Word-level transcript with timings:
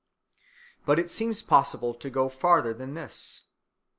But 0.83 0.97
it 0.97 1.11
seems 1.11 1.43
possible 1.43 1.93
to 1.93 2.09
go 2.09 2.27
farther 2.27 2.73
than 2.73 2.95
this. 2.95 3.43